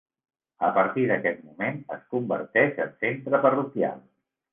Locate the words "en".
2.87-2.95